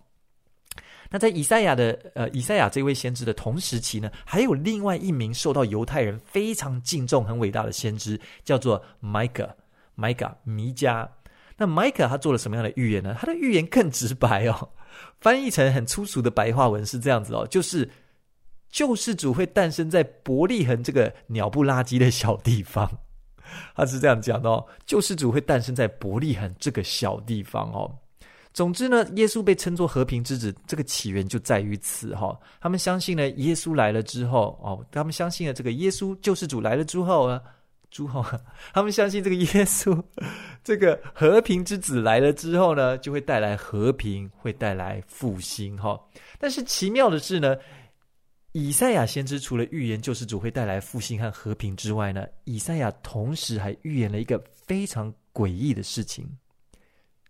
[1.12, 11.08] 那在以赛亚的呃，以赛亚这位先知的同时期呢，还有另外一名受到犹太人非常敬重、很伟大的先知，叫做 Micah，Micah 弥迦。
[11.56, 13.16] 那 Micah 他做了什么样的预言呢？
[13.18, 14.68] 他的预言更直白哦。
[15.20, 17.88] 翻译成很粗俗的白话文是这样子哦，就是
[18.70, 22.90] 救世主会诞生在伯利恒这个鸟不拉几的小地方，
[23.74, 27.90] 他是这样讲的哦，救世主会诞生在伯利恒这个小地方哦。
[28.52, 32.36] 总之呢，耶稣被称作和平之子，这个起源就在于此哈。
[32.60, 37.40] 他们相信呢，耶稣来了之后哦，他们相信了这个耶稣救世主来了之后呢，
[37.90, 38.24] 诸侯，
[38.72, 40.02] 他们相信这个耶稣，
[40.62, 46.00] 这个和平之子来了之后呢，就会带来和平，会带来复兴哈。
[46.38, 47.56] 但是奇妙的是呢，
[48.52, 56.26] 以赛亚先知除了预言救世主会带来复兴和和平之外呢，以赛亚同时还预言了一个非常诡异的事情。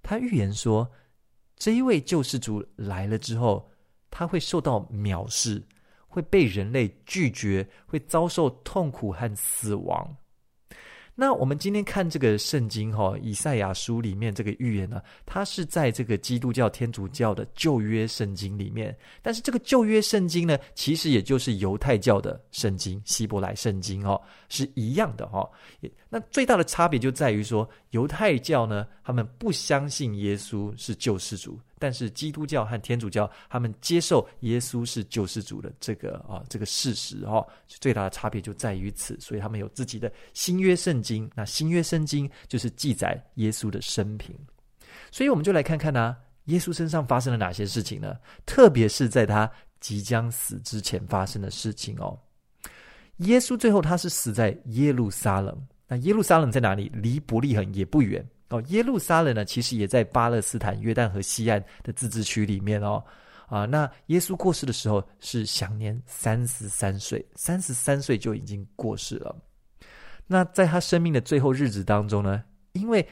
[0.03, 0.91] 他预言说，
[1.57, 3.71] 这一位救世主来了之后，
[4.11, 5.63] 他会受到藐视，
[6.07, 10.17] 会被人类拒绝，会遭受痛苦和死亡。
[11.15, 25.47] 那我们今天看这个圣经哈，以赛亚书里面这个预言呢，它是在这个基督教天主教的旧约圣经里面，但是这个旧约圣经呢，其实也就是犹太教的圣经，希伯来圣经哦，是一样的哈。
[26.09, 31.59] 那最大的差别就在于说，犹太教呢，他们不相信耶稣是救世主。
[31.79, 41.29] 但是基督教和天主教，他们接受耶稣是救世主的这个啊这个事实哦，最大的差别就在于此，所以他们有自己的新约圣经。
[41.35, 44.37] 那新约圣经就是记载耶稣的生平，
[45.11, 48.15] 所以我们就来看看呢、耶稣身上发生了哪些事情呢？
[48.45, 49.51] 特别是在他
[49.81, 52.19] 即将死之前发生的事情哦。
[53.17, 55.59] 耶稣最后他是死在耶路撒冷，
[55.91, 56.89] 那耶路撒冷在哪里？
[56.95, 58.25] 离伯利恒也不远。
[58.51, 63.03] 哦，耶路撒冷呢，其实也在巴勒斯坦约旦河西岸的自治区里面哦。
[63.49, 69.35] 啊，那耶稣过世的时候是享年三十三岁，三十三岁就已经过世了。
[70.29, 73.05] 那在他生命的最后日子当中呢，因为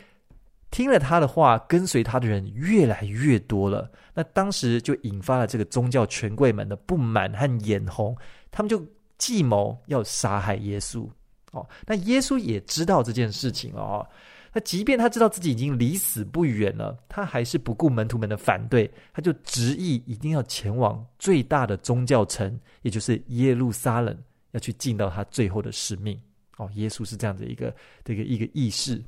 [0.71, 8.17] 听了他的话，跟随他的人越来越多了，那当时就引发了这个宗教权贵们的不满和眼红，
[8.53, 8.81] 他们就
[9.19, 11.09] 计谋要杀害耶稣。
[11.53, 14.07] 哦，那耶稣也知道这件事情哦。
[14.53, 24.17] 那即便他知道自己已经离死不远了，他还是不顾门徒们的反对，他就执意一定要前往最大的宗教城，也就是耶路撒冷，
[24.53, 26.19] 要去尽到他最后的使命。
[26.57, 29.03] 哦，耶稣是这样的一个这个一个意识。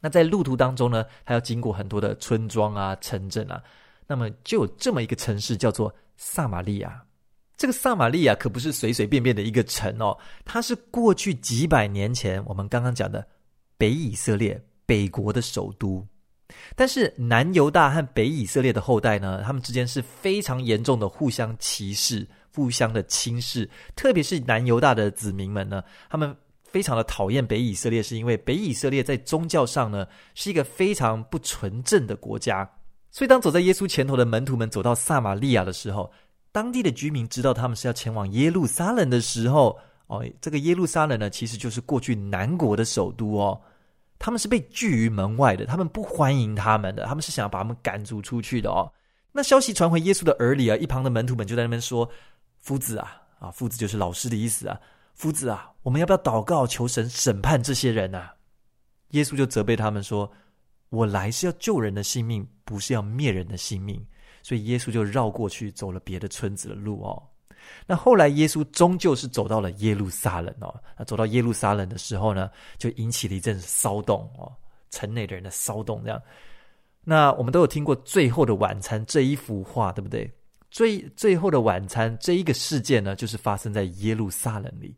[0.00, 3.62] 那在路途当中呢，他要经过很多的村庄啊、城镇啊，
[4.06, 7.02] 那么就有这么一个城市叫做撒玛利亚。
[7.62, 13.24] 这个撒玛利亚可不是随随便便的一个城哦，它是过去几百年前我们刚刚讲的。
[13.78, 16.04] 北以色列北国的首都，
[16.74, 23.70] 但是南犹大和北以色列的后代呢，他们之间是非常严重的互相歧视、互相的轻视。
[23.94, 32.68] 特别是南犹大的子民们呢，他们非常的讨厌北以色列，是因为北以色列在宗教上呢是一个非常不纯正的国家。
[33.14, 36.10] 所以，当走在耶稣前头的门徒们走到撒玛利亚的时候，
[36.52, 43.60] 当地的居民知道他们是要前往耶路撒冷的时候，哦，这个耶路撒冷呢，其实就是过去南国的首都哦。
[44.18, 48.92] 他们是被拒于门外的，他们不欢迎他们的，他们是想要把他们赶逐出去的哦。
[49.32, 52.08] 那消息传回耶稣的耳里啊，一旁的门徒们就在那边说
[52.60, 54.78] ：“夫子啊，啊，夫子就是老师的意思啊，
[55.14, 58.32] 夫子啊，我们要不要祷告求神审判这些人啊？”
[59.10, 60.30] 耶稣就责备他们说
[60.90, 64.04] ：“我来是要救人的性命，不是要灭人的性命。”
[64.42, 67.22] 所以耶稣就绕过去走了别的村子的路哦。
[67.86, 70.74] 那后来，耶稣终究是走到了耶路撒冷哦。
[70.98, 74.52] 那走到耶路撒冷的时候呢，就引起了一阵骚动哦，
[74.90, 76.20] 城内的人的骚动这样。
[77.04, 80.30] 那我们都有听过《最后的晚餐》这一幅画，对不对？
[80.70, 84.96] 最最后的晚餐这一个事件呢，就是发生在耶路撒冷里。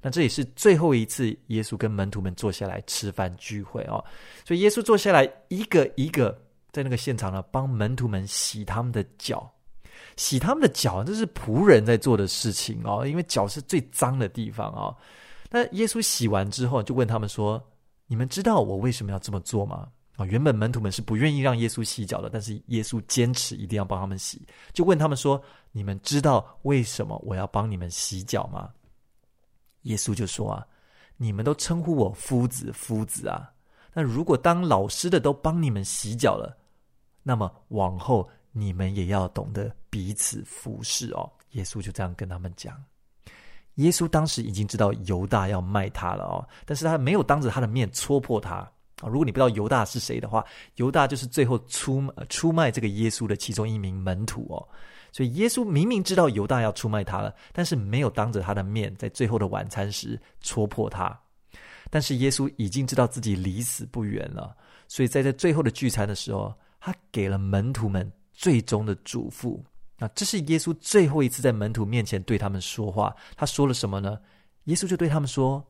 [0.00, 4.02] 那这也是最后一次耶稣跟门徒们坐下来吃饭聚会哦。
[4.46, 9.50] 所以耶稣坐下来，一个一个在那个现场呢，帮门徒们洗他们的脚。
[10.16, 14.96] 洗他们的脚，这是仆人在做的事情哦，因为脚是最脏的地方哦。
[15.50, 17.62] 那耶稣洗完之后，就问他们说
[18.06, 28.68] ：“你们知道我为什么要这么做吗？”啊，原本门徒们是不愿意让耶稣洗脚的，但是耶稣坚持一定要帮他们洗，就问他们说：“你们知道为什么我要帮你们洗脚吗？”
[29.82, 30.66] 耶稣就说：“啊，
[31.16, 33.48] 你们都称呼我夫子，夫子啊。
[33.92, 36.56] 那如果当老师的都帮你们洗脚了，
[37.22, 41.30] 那么往后。”你们也要懂得彼此服侍哦。
[41.50, 42.82] 耶稣就这样跟他们讲。
[43.74, 48.72] 耶稣当时已经知道犹大要卖他了哦，但是他没有当着他的面戳破他啊。
[49.02, 50.44] 如果你不知道犹大是谁的话，
[50.76, 54.66] 犹大就是最后出出卖这个耶稣的其中一名门徒哦。
[55.12, 61.16] 所以耶稣明明知道犹大要出卖他了，但是没有当着他的面在最后的晚餐时戳破他。
[61.90, 68.10] 但是耶稣已经知道自己离死不远了，所以在这最后的聚餐的时候，他给了门徒们。
[68.40, 69.60] 最终的嘱咐，
[69.98, 73.12] 那这是耶稣最后一次在门徒面前对他们说话。
[73.34, 74.16] 他说了什么呢？
[74.66, 75.60] 耶稣就对他们说：“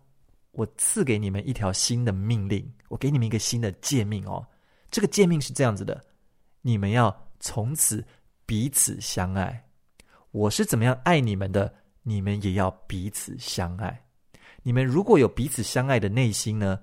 [0.52, 4.46] 我赐给你们一条新的命令，我给你们一个新的诫命哦。
[4.90, 5.98] 这个诫命是这样子的：
[6.60, 8.06] 你们要从此
[8.44, 9.64] 彼此相爱。
[10.32, 13.98] 我是怎么样爱你们的，你们也要彼此相爱。
[14.68, 16.78] 你们如果有彼此相爱的内心呢，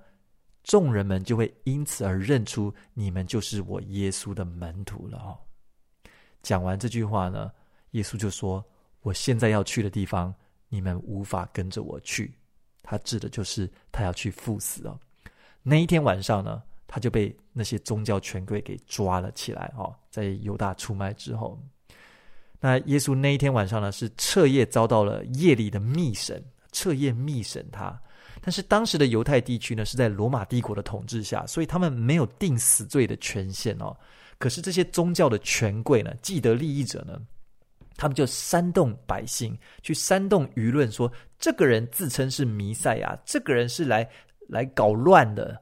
[0.64, 5.38] 众人们就会因此而认出你们就是我耶稣的门徒了哦。
[6.42, 7.48] 讲完这句话呢，
[7.92, 8.64] 耶稣就说
[9.02, 10.34] ：“我现在要去的地方，
[10.68, 12.34] 你们无法跟着我去。”
[12.82, 14.98] 他指的就是他要去赴死哦。
[15.62, 21.56] 那一天晚上呢，他就被那些宗教权贵给抓了起来哦，在犹大出卖之后，
[22.58, 26.44] 那耶稣那一天晚上呢，是彻夜遭到了夜里的密审，
[26.76, 27.98] 彻夜密审他。
[28.42, 33.96] 但是当时的犹太地区呢，是在罗马帝国的统治下，所以他们没有定死罪的权限哦。
[34.38, 37.18] 可是这些宗教的权贵呢，既得利益者呢，
[37.96, 44.06] 他们就煽动百姓，去煽动舆论，说这个人自称是弥赛亚，这个人是来
[44.48, 45.58] 来搞乱的。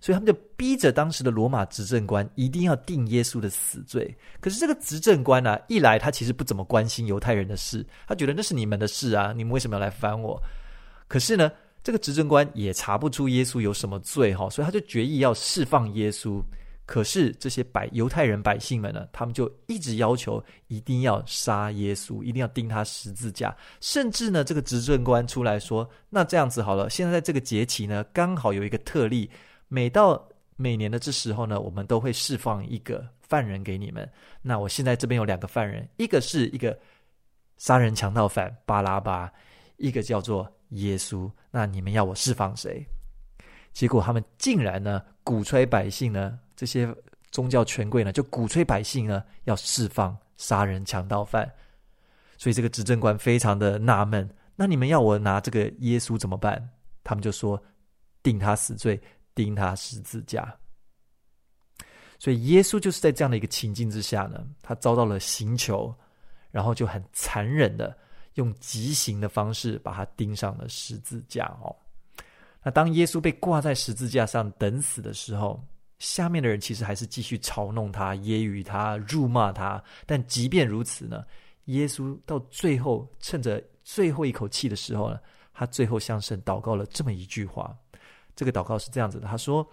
[0.00, 4.16] 所以他们就逼着当时的罗马执政官一定要定耶稣的死罪。
[4.40, 10.42] 可是这个执政官呢、一来他其实不怎么关心犹太人的事，他觉得那是你们的事啊，你们为什么要来烦我？
[11.06, 11.52] 可是呢，
[11.84, 16.42] 这个执政官也查不出耶稣有什么罪哈，所以他就决意要释放耶稣。
[16.86, 23.54] 可是这些百犹太人百姓们呢，他们就一直要求一定要杀耶稣，一定要钉他十字架。
[23.80, 29.30] 甚至呢，这个执政官出来说：“那这样子好了，现在在这个节期呢，刚好有一个特例。”
[29.70, 34.06] 每到每年的这时候呢，我们都会释放一个犯人给你们。
[34.42, 36.76] 那我现在这边有两个犯人，一个是一个
[37.56, 39.32] 杀人强盗犯巴拉巴，
[39.76, 41.30] 一个叫做耶稣。
[41.52, 42.84] 那你们要我释放谁？
[43.72, 46.92] 结果他们竟然呢，鼓吹百姓呢，这些
[47.30, 51.48] 宗教权贵呢，就鼓吹百姓呢要释放杀人强盗犯。
[52.36, 56.68] 所以这个执政官非常的纳闷，那你们要我拿这个耶稣怎么办？
[57.04, 57.62] 他们就说
[58.20, 59.00] 定他死罪。
[59.34, 60.54] 钉他十字架，
[62.18, 65.94] 所以耶稣就是在这样的一个情境之下呢，他遭到了刑求，
[66.50, 67.96] 然后就很残忍的
[68.34, 71.74] 用极刑的方式把他钉上了十字架哦。
[72.62, 75.64] 那当耶稣被挂在十字架上等死的时候，
[75.98, 79.82] 下面的人其实还是继续嘲弄他、揶揄他、辱骂他。
[80.04, 81.24] 但即便如此呢，
[81.66, 85.18] 耶稣到最后趁着最后一口气的时候呢，
[85.54, 87.74] 他最后向神祷告了这么一句话。
[88.40, 89.70] 这个祷告是这样子的，他说：“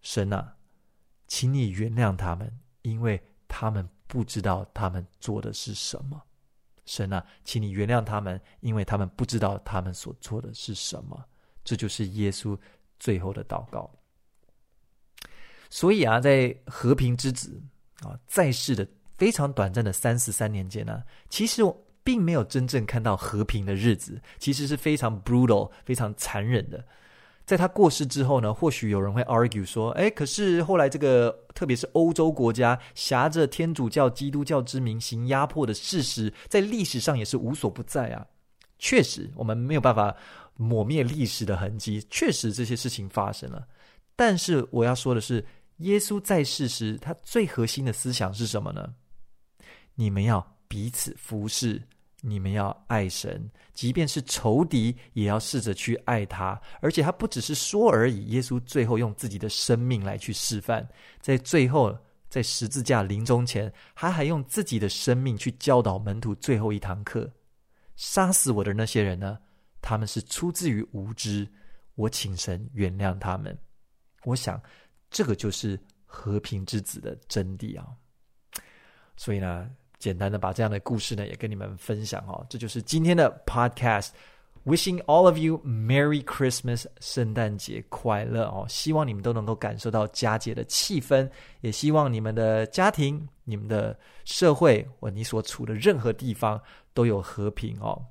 [0.00, 0.54] 神啊，
[1.26, 6.22] 请你原谅他们，因为他们不知道他们做的是什么。
[6.84, 11.20] 神啊，请你原谅他们，因为他们不知道他们所做的是什么。”
[11.64, 12.56] 这就是耶稣
[13.00, 13.90] 最后的祷告。
[15.68, 17.60] 所以啊，在和平之子
[18.02, 18.86] 啊在世的
[19.18, 26.86] 非常短暂的三十三年间呢，其实我并没有真正看到和平的日子，其实是非常 brutal、非常残忍的。
[27.46, 38.26] 在他过世之后呢，或许有人会 argue 说，诶，可是后来这个，特别是欧洲国家，挟着天主教、基督教之名行压迫的事实，在历史上也是无所不在啊。
[38.80, 40.14] 确实，我们没有办法
[40.56, 43.64] 抹灭历史的痕迹，确实这些事情发生了。
[44.16, 48.92] 但是我要说的是，耶稣在世时，他最核心的思想是什么呢？
[49.94, 51.80] 你们要彼此服侍。
[52.28, 56.60] 你们要爱神，即便是仇敌，也要试着去爱他。
[56.80, 60.86] 而且他不只是说而已，耶稣最后用自己的生命来去示范，
[61.20, 61.96] 在最后
[62.28, 67.30] 在十字架临终前，他还用自己的生命去教导门徒最后一堂课。
[67.94, 69.38] 杀死我的那些人呢？
[69.80, 71.48] 他们是出自于无知，
[71.94, 73.56] 我请神原谅他们。
[74.24, 74.60] 我想，
[75.10, 77.86] 这个就是和平之子的真谛啊。
[79.16, 82.44] 所以呢，简单的把这样的故事呢，也跟你们分享哦。
[82.48, 88.66] 这就是今天的 Podcast，Wishing all of you Merry Christmas，圣诞节快乐哦！
[88.68, 91.28] 希望你们都能够感受到佳节的气氛，
[91.60, 96.60] 也希望你们的家庭、你们的社会或你所处的任何地方
[96.92, 98.04] 都有和平哦。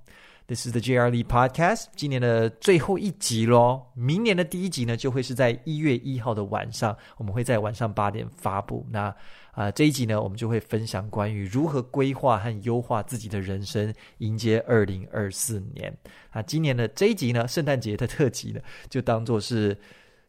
[0.48, 1.10] This is the J.R.
[1.10, 3.82] Lee Podcast，今年的最后一集喽。
[3.96, 8.86] 明年的第一集呢，就会是在一月一号的晚上，我们会在晚上八点发布。
[8.92, 9.14] 那
[9.56, 15.92] 啊、呃，这一集呢，我们就会分享关于如何规划和优化自己的人生，迎接二零二四年。
[16.30, 19.76] 啊，今年的这一集呢，圣诞节的特辑呢，就当做是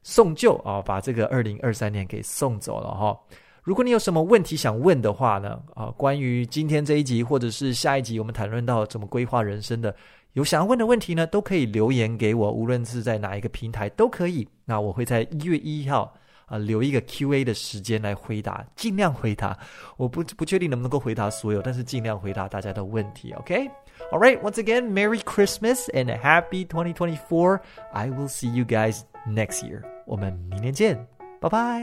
[0.05, 3.18] 送旧啊，把这个二零二三年给送走了哈。
[3.64, 9.93] 如果你有什么问题想问的话呢，啊，关于今天这一集或者是下一集我们谈论到怎么规划人生的，
[10.35, 14.49] 有想要问的问题呢，都可以留言给我，无论是在哪一个平台都可以。
[14.64, 16.16] 那我会在一月一号
[16.47, 19.57] 啊留一个 Q&A 的时间来回答，尽量回答。
[19.97, 23.33] 我不不确定能不能够回答所有，但是尽量回答大家的问题。
[23.35, 27.61] OK，All right，once again，Merry Christmas and Happy 2024.
[27.93, 29.83] I will see you guys next year.
[30.07, 31.07] 我们明年见。
[31.39, 31.83] 拜拜。